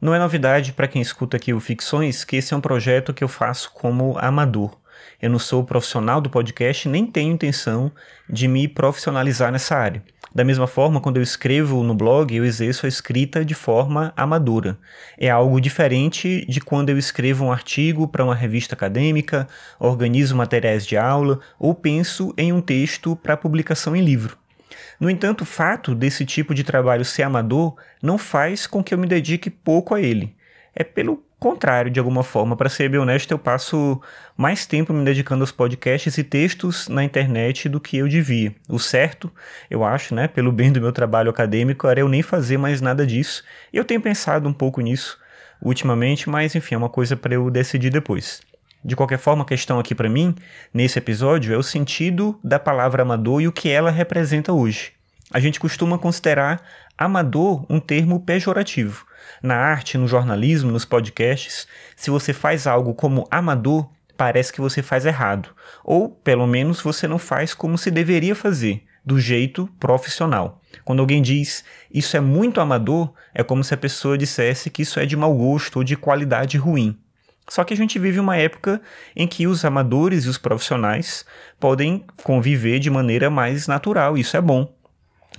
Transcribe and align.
Não 0.00 0.14
é 0.14 0.18
novidade 0.20 0.72
para 0.72 0.86
quem 0.86 1.02
escuta 1.02 1.36
aqui 1.36 1.52
o 1.52 1.58
Ficções 1.58 2.22
que 2.22 2.36
esse 2.36 2.54
é 2.54 2.56
um 2.56 2.60
projeto 2.60 3.12
que 3.12 3.24
eu 3.24 3.26
faço 3.26 3.72
como 3.72 4.16
amador. 4.18 4.78
Eu 5.20 5.28
não 5.28 5.40
sou 5.40 5.64
profissional 5.64 6.20
do 6.20 6.30
podcast, 6.30 6.88
nem 6.88 7.04
tenho 7.04 7.32
intenção 7.32 7.90
de 8.30 8.46
me 8.46 8.68
profissionalizar 8.68 9.50
nessa 9.50 9.74
área. 9.74 10.00
Da 10.32 10.44
mesma 10.44 10.68
forma, 10.68 11.00
quando 11.00 11.16
eu 11.16 11.22
escrevo 11.22 11.82
no 11.82 11.96
blog, 11.96 12.32
eu 12.32 12.44
exerço 12.44 12.86
a 12.86 12.88
escrita 12.88 13.44
de 13.44 13.54
forma 13.54 14.12
amadora. 14.16 14.78
É 15.18 15.28
algo 15.28 15.60
diferente 15.60 16.46
de 16.48 16.60
quando 16.60 16.90
eu 16.90 16.98
escrevo 16.98 17.46
um 17.46 17.50
artigo 17.50 18.06
para 18.06 18.22
uma 18.22 18.36
revista 18.36 18.76
acadêmica, 18.76 19.48
organizo 19.80 20.36
materiais 20.36 20.86
de 20.86 20.96
aula 20.96 21.40
ou 21.58 21.74
penso 21.74 22.32
em 22.38 22.52
um 22.52 22.60
texto 22.60 23.16
para 23.16 23.36
publicação 23.36 23.96
em 23.96 24.04
livro. 24.04 24.37
No 24.98 25.08
entanto, 25.10 25.42
o 25.42 25.46
fato 25.46 25.94
desse 25.94 26.24
tipo 26.24 26.54
de 26.54 26.64
trabalho 26.64 27.04
ser 27.04 27.22
amador 27.22 27.76
não 28.02 28.18
faz 28.18 28.66
com 28.66 28.82
que 28.82 28.92
eu 28.92 28.98
me 28.98 29.06
dedique 29.06 29.50
pouco 29.50 29.94
a 29.94 30.00
ele. 30.00 30.36
É 30.74 30.84
pelo 30.84 31.22
contrário, 31.38 31.90
de 31.90 31.98
alguma 31.98 32.22
forma. 32.22 32.56
Para 32.56 32.68
ser 32.68 32.88
bem 32.88 33.00
honesto, 33.00 33.30
eu 33.30 33.38
passo 33.38 34.00
mais 34.36 34.66
tempo 34.66 34.92
me 34.92 35.04
dedicando 35.04 35.42
aos 35.42 35.52
podcasts 35.52 36.18
e 36.18 36.24
textos 36.24 36.88
na 36.88 37.04
internet 37.04 37.68
do 37.68 37.80
que 37.80 37.96
eu 37.96 38.08
devia. 38.08 38.54
O 38.68 38.78
certo, 38.78 39.30
eu 39.70 39.84
acho, 39.84 40.14
né, 40.14 40.28
pelo 40.28 40.52
bem 40.52 40.72
do 40.72 40.80
meu 40.80 40.92
trabalho 40.92 41.30
acadêmico, 41.30 41.86
era 41.86 42.00
eu 42.00 42.08
nem 42.08 42.22
fazer 42.22 42.58
mais 42.58 42.80
nada 42.80 43.06
disso. 43.06 43.44
Eu 43.72 43.84
tenho 43.84 44.00
pensado 44.00 44.48
um 44.48 44.52
pouco 44.52 44.80
nisso 44.80 45.18
ultimamente, 45.60 46.28
mas 46.30 46.54
enfim, 46.54 46.74
é 46.74 46.78
uma 46.78 46.88
coisa 46.88 47.16
para 47.16 47.34
eu 47.34 47.50
decidir 47.50 47.90
depois. 47.90 48.40
De 48.84 48.94
qualquer 48.94 49.18
forma, 49.18 49.42
a 49.42 49.46
questão 49.46 49.78
aqui 49.78 49.94
para 49.94 50.08
mim, 50.08 50.34
nesse 50.72 50.98
episódio, 50.98 51.52
é 51.52 51.56
o 51.56 51.62
sentido 51.62 52.38
da 52.44 52.58
palavra 52.58 53.02
amador 53.02 53.40
e 53.40 53.48
o 53.48 53.52
que 53.52 53.68
ela 53.68 53.90
representa 53.90 54.52
hoje. 54.52 54.92
A 55.30 55.40
gente 55.40 55.60
costuma 55.60 55.98
considerar 55.98 56.62
amador 56.96 57.66
um 57.68 57.78
termo 57.78 58.20
pejorativo. 58.20 59.04
Na 59.42 59.56
arte, 59.56 59.98
no 59.98 60.08
jornalismo, 60.08 60.70
nos 60.70 60.84
podcasts, 60.84 61.66
se 61.94 62.10
você 62.10 62.32
faz 62.32 62.66
algo 62.66 62.94
como 62.94 63.26
amador, 63.30 63.88
parece 64.16 64.52
que 64.52 64.60
você 64.60 64.82
faz 64.82 65.04
errado. 65.04 65.50
Ou, 65.84 66.08
pelo 66.08 66.46
menos, 66.46 66.80
você 66.80 67.06
não 67.06 67.18
faz 67.18 67.54
como 67.54 67.76
se 67.76 67.90
deveria 67.90 68.34
fazer, 68.34 68.84
do 69.04 69.20
jeito 69.20 69.68
profissional. 69.78 70.60
Quando 70.84 71.00
alguém 71.00 71.22
diz 71.22 71.64
isso 71.92 72.16
é 72.16 72.20
muito 72.20 72.60
amador, 72.60 73.12
é 73.34 73.42
como 73.42 73.62
se 73.62 73.74
a 73.74 73.76
pessoa 73.76 74.18
dissesse 74.18 74.70
que 74.70 74.82
isso 74.82 74.98
é 74.98 75.06
de 75.06 75.16
mau 75.16 75.34
gosto 75.34 75.76
ou 75.76 75.84
de 75.84 75.96
qualidade 75.96 76.56
ruim. 76.56 76.98
Só 77.48 77.64
que 77.64 77.72
a 77.72 77.76
gente 77.76 77.98
vive 77.98 78.20
uma 78.20 78.36
época 78.36 78.80
em 79.16 79.26
que 79.26 79.46
os 79.46 79.64
amadores 79.64 80.24
e 80.24 80.28
os 80.28 80.38
profissionais 80.38 81.24
podem 81.58 82.04
conviver 82.22 82.78
de 82.78 82.90
maneira 82.90 83.30
mais 83.30 83.66
natural, 83.66 84.16
isso 84.18 84.36
é 84.36 84.40
bom. 84.40 84.72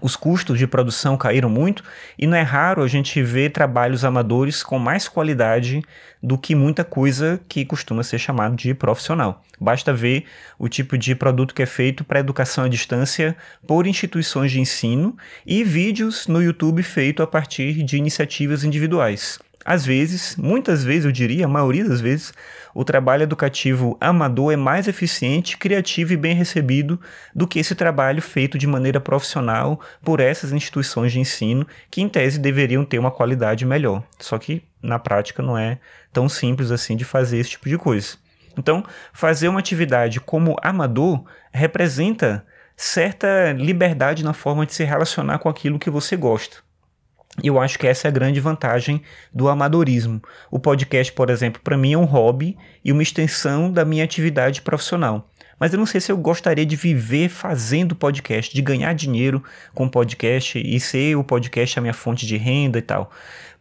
Os 0.00 0.16
custos 0.16 0.58
de 0.58 0.66
produção 0.66 1.16
caíram 1.16 1.48
muito 1.48 1.84
e 2.18 2.26
não 2.26 2.36
é 2.36 2.42
raro 2.42 2.82
a 2.82 2.88
gente 2.88 3.22
ver 3.22 3.50
trabalhos 3.50 4.04
amadores 4.04 4.62
com 4.62 4.78
mais 4.78 5.06
qualidade 5.06 5.82
do 6.22 6.36
que 6.36 6.54
muita 6.54 6.82
coisa 6.82 7.40
que 7.48 7.64
costuma 7.64 8.02
ser 8.02 8.18
chamado 8.18 8.56
de 8.56 8.74
profissional. 8.74 9.42
Basta 9.60 9.92
ver 9.92 10.24
o 10.58 10.68
tipo 10.68 10.98
de 10.98 11.14
produto 11.14 11.54
que 11.54 11.62
é 11.62 11.66
feito 11.66 12.02
para 12.02 12.18
educação 12.18 12.64
à 12.64 12.68
distância 12.68 13.36
por 13.66 13.86
instituições 13.86 14.50
de 14.50 14.60
ensino 14.60 15.16
e 15.46 15.62
vídeos 15.62 16.26
no 16.26 16.42
YouTube 16.42 16.82
feito 16.82 17.22
a 17.22 17.26
partir 17.26 17.82
de 17.84 17.96
iniciativas 17.96 18.64
individuais. 18.64 19.38
Às 19.64 19.86
vezes, 19.86 20.36
muitas 20.36 20.84
vezes, 20.84 21.04
eu 21.04 21.12
diria, 21.12 21.46
a 21.46 21.48
maioria 21.48 21.88
das 21.88 22.00
vezes, 22.00 22.34
o 22.74 22.84
trabalho 22.84 23.22
educativo 23.22 23.96
amador 24.00 24.52
é 24.52 24.56
mais 24.56 24.86
eficiente, 24.86 25.56
criativo 25.56 26.12
e 26.12 26.16
bem 26.16 26.34
recebido 26.34 27.00
do 27.34 27.46
que 27.46 27.58
esse 27.58 27.74
trabalho 27.74 28.20
feito 28.20 28.58
de 28.58 28.66
maneira 28.66 29.00
profissional 29.00 29.80
por 30.02 30.20
essas 30.20 30.52
instituições 30.52 31.12
de 31.12 31.20
ensino, 31.20 31.66
que 31.90 32.02
em 32.02 32.08
tese 32.08 32.38
deveriam 32.38 32.84
ter 32.84 32.98
uma 32.98 33.10
qualidade 33.10 33.64
melhor. 33.64 34.02
Só 34.18 34.38
que 34.38 34.62
na 34.82 34.98
prática 34.98 35.42
não 35.42 35.56
é 35.56 35.78
tão 36.12 36.28
simples 36.28 36.70
assim 36.70 36.96
de 36.96 37.04
fazer 37.04 37.38
esse 37.38 37.50
tipo 37.50 37.68
de 37.68 37.78
coisa. 37.78 38.16
Então, 38.56 38.84
fazer 39.12 39.48
uma 39.48 39.60
atividade 39.60 40.20
como 40.20 40.56
amador 40.62 41.24
representa 41.52 42.44
certa 42.76 43.52
liberdade 43.52 44.24
na 44.24 44.32
forma 44.32 44.66
de 44.66 44.74
se 44.74 44.84
relacionar 44.84 45.38
com 45.38 45.48
aquilo 45.48 45.78
que 45.78 45.90
você 45.90 46.16
gosta. 46.16 46.63
Eu 47.42 47.60
acho 47.60 47.78
que 47.78 47.86
essa 47.86 48.06
é 48.06 48.10
a 48.10 48.12
grande 48.12 48.38
vantagem 48.38 49.02
do 49.32 49.48
amadorismo. 49.48 50.22
O 50.50 50.58
podcast, 50.58 51.12
por 51.12 51.30
exemplo, 51.30 51.60
para 51.62 51.76
mim 51.76 51.92
é 51.92 51.98
um 51.98 52.04
hobby 52.04 52.56
e 52.84 52.92
uma 52.92 53.02
extensão 53.02 53.72
da 53.72 53.84
minha 53.84 54.04
atividade 54.04 54.62
profissional. 54.62 55.28
Mas 55.58 55.72
eu 55.72 55.78
não 55.78 55.86
sei 55.86 56.00
se 56.00 56.12
eu 56.12 56.16
gostaria 56.16 56.66
de 56.66 56.76
viver 56.76 57.28
fazendo 57.28 57.94
podcast, 57.94 58.54
de 58.54 58.62
ganhar 58.62 58.92
dinheiro 58.94 59.42
com 59.74 59.88
podcast 59.88 60.58
e 60.58 60.78
ser 60.78 61.16
o 61.16 61.24
podcast 61.24 61.78
a 61.78 61.82
minha 61.82 61.94
fonte 61.94 62.26
de 62.26 62.36
renda 62.36 62.78
e 62.78 62.82
tal. 62.82 63.10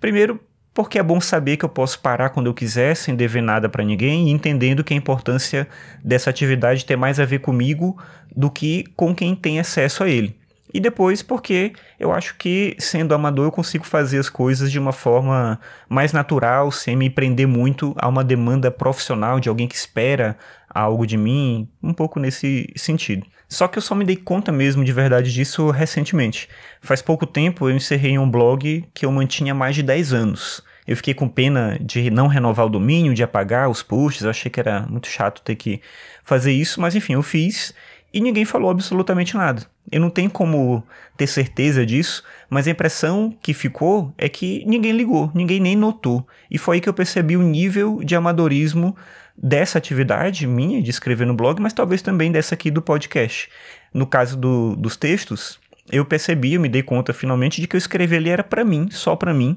Primeiro, 0.00 0.40
porque 0.74 0.98
é 0.98 1.02
bom 1.02 1.20
saber 1.20 1.56
que 1.56 1.64
eu 1.64 1.68
posso 1.68 2.00
parar 2.00 2.30
quando 2.30 2.46
eu 2.46 2.54
quiser, 2.54 2.96
sem 2.96 3.14
dever 3.14 3.42
nada 3.42 3.68
para 3.68 3.84
ninguém, 3.84 4.28
e 4.28 4.30
entendendo 4.32 4.82
que 4.82 4.94
a 4.94 4.96
importância 4.96 5.68
dessa 6.02 6.30
atividade 6.30 6.84
tem 6.84 6.96
mais 6.96 7.20
a 7.20 7.24
ver 7.24 7.40
comigo 7.40 7.96
do 8.34 8.50
que 8.50 8.84
com 8.96 9.14
quem 9.14 9.34
tem 9.34 9.60
acesso 9.60 10.02
a 10.02 10.08
ele. 10.08 10.41
E 10.72 10.80
depois 10.80 11.22
porque 11.22 11.72
eu 11.98 12.12
acho 12.12 12.36
que, 12.36 12.74
sendo 12.78 13.14
amador, 13.14 13.46
eu 13.46 13.52
consigo 13.52 13.84
fazer 13.84 14.18
as 14.18 14.28
coisas 14.28 14.70
de 14.70 14.78
uma 14.78 14.92
forma 14.92 15.60
mais 15.88 16.12
natural, 16.12 16.70
sem 16.72 16.96
me 16.96 17.10
prender 17.10 17.46
muito 17.46 17.94
a 17.98 18.08
uma 18.08 18.24
demanda 18.24 18.70
profissional 18.70 19.38
de 19.38 19.48
alguém 19.48 19.68
que 19.68 19.74
espera 19.74 20.36
algo 20.68 21.06
de 21.06 21.18
mim, 21.18 21.68
um 21.82 21.92
pouco 21.92 22.18
nesse 22.18 22.72
sentido. 22.76 23.26
Só 23.48 23.68
que 23.68 23.76
eu 23.76 23.82
só 23.82 23.94
me 23.94 24.04
dei 24.04 24.16
conta 24.16 24.50
mesmo 24.50 24.82
de 24.82 24.92
verdade 24.92 25.30
disso 25.30 25.70
recentemente. 25.70 26.48
Faz 26.80 27.02
pouco 27.02 27.26
tempo 27.26 27.68
eu 27.68 27.76
encerrei 27.76 28.18
um 28.18 28.30
blog 28.30 28.82
que 28.94 29.04
eu 29.04 29.12
mantinha 29.12 29.54
mais 29.54 29.74
de 29.74 29.82
10 29.82 30.14
anos. 30.14 30.62
Eu 30.86 30.96
fiquei 30.96 31.14
com 31.14 31.28
pena 31.28 31.78
de 31.80 32.10
não 32.10 32.26
renovar 32.26 32.66
o 32.66 32.70
domínio, 32.70 33.14
de 33.14 33.22
apagar 33.22 33.68
os 33.68 33.82
posts, 33.82 34.24
eu 34.24 34.30
achei 34.30 34.50
que 34.50 34.58
era 34.58 34.86
muito 34.88 35.06
chato 35.06 35.42
ter 35.42 35.54
que 35.54 35.80
fazer 36.24 36.52
isso, 36.52 36.80
mas 36.80 36.96
enfim, 36.96 37.12
eu 37.12 37.22
fiz 37.22 37.72
e 38.12 38.20
ninguém 38.20 38.44
falou 38.44 38.70
absolutamente 38.70 39.36
nada. 39.36 39.66
Eu 39.90 40.00
não 40.00 40.10
tenho 40.10 40.30
como 40.30 40.82
ter 41.16 41.26
certeza 41.26 41.84
disso, 41.84 42.22
mas 42.48 42.66
a 42.66 42.70
impressão 42.70 43.36
que 43.42 43.54
ficou 43.54 44.12
é 44.18 44.28
que 44.28 44.64
ninguém 44.66 44.92
ligou, 44.92 45.30
ninguém 45.34 45.60
nem 45.60 45.74
notou. 45.74 46.26
E 46.50 46.58
foi 46.58 46.76
aí 46.76 46.80
que 46.80 46.88
eu 46.88 46.94
percebi 46.94 47.36
o 47.36 47.42
nível 47.42 48.00
de 48.04 48.14
amadorismo 48.14 48.94
dessa 49.36 49.78
atividade 49.78 50.46
minha 50.46 50.82
de 50.82 50.90
escrever 50.90 51.26
no 51.26 51.34
blog, 51.34 51.60
mas 51.60 51.72
talvez 51.72 52.02
também 52.02 52.30
dessa 52.30 52.54
aqui 52.54 52.70
do 52.70 52.82
podcast. 52.82 53.48
No 53.92 54.06
caso 54.06 54.36
do, 54.36 54.76
dos 54.76 54.96
textos, 54.96 55.58
eu 55.90 56.04
percebi, 56.04 56.54
eu 56.54 56.60
me 56.60 56.68
dei 56.68 56.82
conta 56.82 57.12
finalmente 57.12 57.60
de 57.60 57.66
que 57.66 57.76
eu 57.76 57.78
escrever 57.78 58.16
ali 58.16 58.30
era 58.30 58.44
para 58.44 58.64
mim, 58.64 58.88
só 58.90 59.16
para 59.16 59.32
mim, 59.34 59.56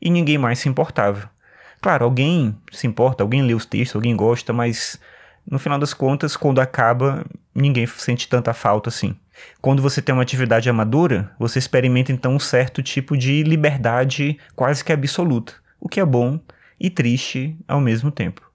e 0.00 0.10
ninguém 0.10 0.38
mais 0.38 0.58
se 0.58 0.68
importava. 0.68 1.30
Claro, 1.80 2.04
alguém 2.04 2.56
se 2.70 2.86
importa, 2.86 3.24
alguém 3.24 3.42
lê 3.42 3.54
os 3.54 3.66
textos, 3.66 3.96
alguém 3.96 4.14
gosta, 4.14 4.52
mas 4.52 5.00
no 5.50 5.58
final 5.58 5.78
das 5.78 5.94
contas, 5.94 6.36
quando 6.36 6.60
acaba, 6.60 7.24
ninguém 7.54 7.86
sente 7.86 8.28
tanta 8.28 8.52
falta 8.52 8.88
assim. 8.88 9.16
Quando 9.60 9.82
você 9.82 10.02
tem 10.02 10.14
uma 10.14 10.22
atividade 10.22 10.68
amadora, 10.68 11.32
você 11.38 11.58
experimenta 11.58 12.12
então 12.12 12.34
um 12.34 12.38
certo 12.38 12.82
tipo 12.82 13.16
de 13.16 13.42
liberdade 13.42 14.38
quase 14.54 14.84
que 14.84 14.92
absoluta, 14.92 15.54
o 15.80 15.88
que 15.88 16.00
é 16.00 16.04
bom 16.04 16.38
e 16.78 16.90
triste 16.90 17.56
ao 17.66 17.80
mesmo 17.80 18.10
tempo. 18.10 18.51